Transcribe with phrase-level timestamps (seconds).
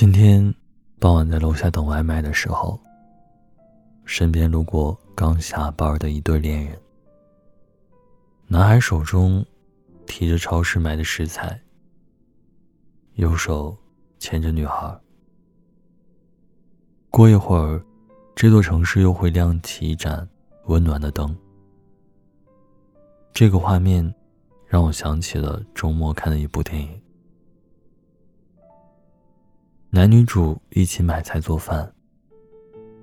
[0.00, 0.54] 今天
[1.00, 2.78] 傍晚在楼下等外卖的时候，
[4.04, 6.80] 身边路过刚下班的一对恋人。
[8.46, 9.44] 男孩手中
[10.06, 11.60] 提着超市买的食材，
[13.14, 13.76] 右手
[14.20, 14.96] 牵着女孩。
[17.10, 17.84] 过一会儿，
[18.36, 20.28] 这座城市又会亮起一盏
[20.66, 21.36] 温暖的灯。
[23.34, 24.14] 这个画面
[24.64, 26.88] 让我想起了周末看的一部电影。
[29.90, 31.90] 男女主一起买菜做饭，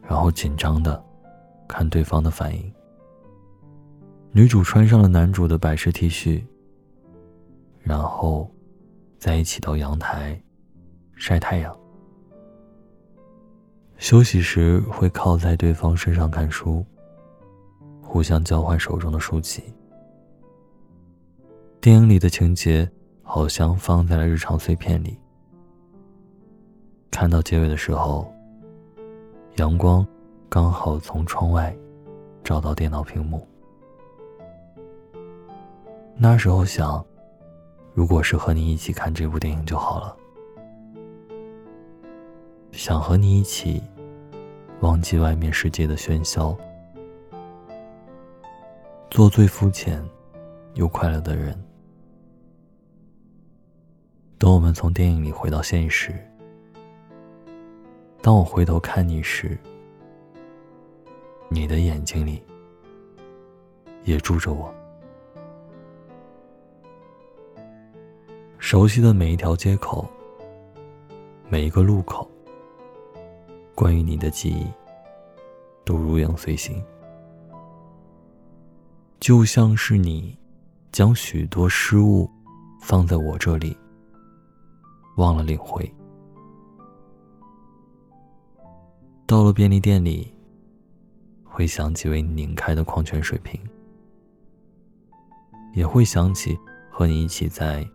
[0.00, 1.04] 然后紧张的
[1.66, 2.72] 看对方的反应。
[4.30, 6.40] 女主穿上了男主的百事 T 恤，
[7.80, 8.48] 然后
[9.18, 10.40] 在一起到阳台
[11.16, 11.76] 晒太阳。
[13.96, 16.86] 休息时会靠在对方身上看书，
[18.00, 19.64] 互相交换手中的书籍。
[21.80, 22.88] 电影里的情节
[23.24, 25.18] 好像放在了日常碎片里。
[27.10, 28.32] 看到结尾的时候，
[29.56, 30.06] 阳光
[30.48, 31.76] 刚好从窗外
[32.44, 33.46] 照到电脑屏幕。
[36.16, 37.04] 那时候想，
[37.92, 40.16] 如果是和你一起看这部电影就好了。
[42.70, 43.82] 想和你一起
[44.80, 46.56] 忘记外面世界的喧嚣，
[49.10, 50.04] 做最肤浅
[50.74, 51.60] 又快乐的人。
[54.38, 56.14] 等我们从电影里回到现实。
[58.20, 59.56] 当我回头看你时，
[61.48, 62.42] 你的眼睛里
[64.04, 64.72] 也住着我。
[68.58, 70.06] 熟悉的每一条街口，
[71.48, 72.28] 每一个路口，
[73.74, 74.66] 关于你的记忆
[75.84, 76.84] 都如影随形，
[79.20, 80.36] 就像是你
[80.92, 82.28] 将许多失误
[82.82, 83.74] 放在我这里，
[85.16, 85.90] 忘了领回。
[89.28, 90.32] 到了便利店里，
[91.44, 93.60] 会想起为你拧开的矿泉水瓶，
[95.74, 96.58] 也会想起
[96.90, 97.86] 和你一起在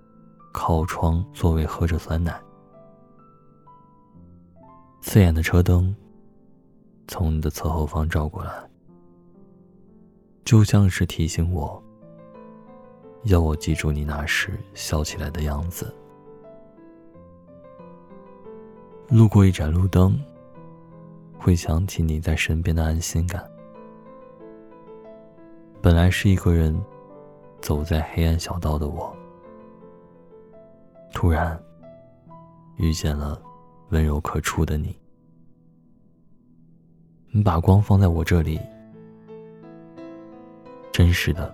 [0.54, 2.40] 靠窗座位喝着酸奶。
[5.02, 5.96] 刺眼的车灯
[7.08, 8.54] 从你的侧后方照过来，
[10.46, 11.82] 就像是提醒我，
[13.24, 15.92] 要我记住你那时笑起来的样子。
[19.10, 20.16] 路过一盏路灯。
[21.44, 23.44] 会想起你在身边的安心感。
[25.82, 26.74] 本来是一个人
[27.60, 29.14] 走在黑暗小道的我，
[31.12, 31.62] 突然
[32.78, 33.42] 遇见了
[33.90, 34.98] 温柔可触的你。
[37.32, 38.58] 你把光放在我这里，
[40.94, 41.54] 真实的，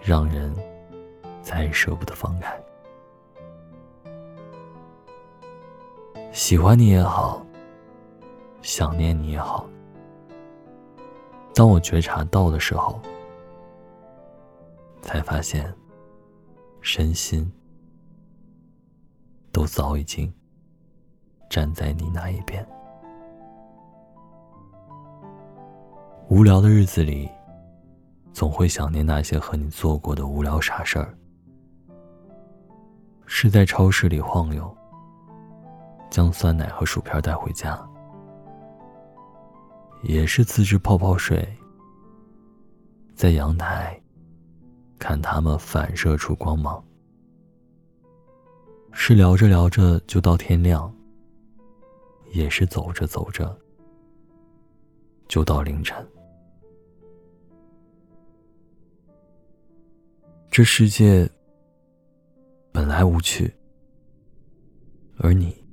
[0.00, 0.50] 让人
[1.42, 2.58] 再也舍不得放开。
[6.32, 7.44] 喜欢你也好。
[8.62, 9.68] 想念你也好。
[11.54, 12.98] 当我觉察到的时候，
[15.02, 15.70] 才发现，
[16.80, 17.52] 身心
[19.52, 20.32] 都早已经
[21.50, 22.66] 站在你那一边。
[26.28, 27.28] 无聊的日子里，
[28.32, 31.14] 总会想念那些和你做过的无聊傻事儿。
[33.26, 34.74] 是在超市里晃悠，
[36.08, 37.78] 将酸奶和薯片带回家。
[40.02, 41.46] 也是自制泡泡水，
[43.14, 44.00] 在阳台
[44.98, 46.82] 看它们反射出光芒。
[48.92, 50.92] 是聊着聊着就到天亮，
[52.32, 53.58] 也是走着走着
[55.28, 56.06] 就到凌晨。
[60.50, 61.26] 这世界
[62.70, 63.50] 本来无趣，
[65.16, 65.64] 而你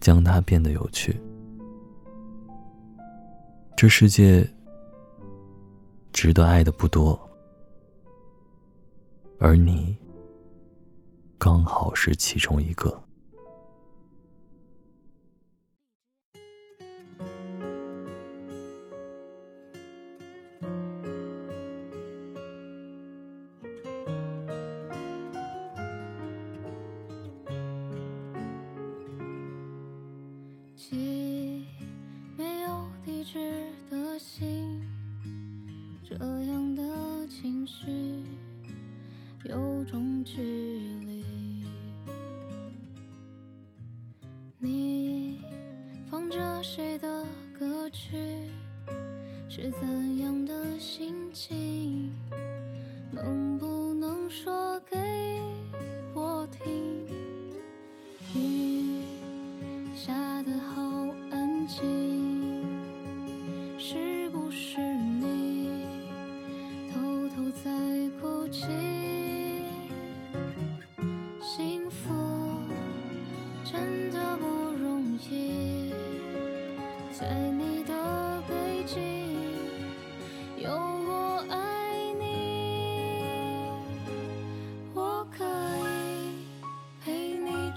[0.00, 1.18] 将它变得有趣。
[3.80, 4.46] 这世界
[6.12, 7.18] 值得爱的不多，
[9.38, 9.96] 而你
[11.38, 13.02] 刚好是其中一个。
[39.84, 40.40] 种距
[41.06, 41.24] 离，
[44.58, 45.40] 你
[46.10, 47.24] 放着谁的
[47.58, 48.16] 歌曲？
[49.48, 52.12] 是怎样的心情？
[53.10, 54.96] 能不能说给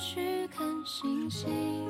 [0.03, 1.82] 去看星星，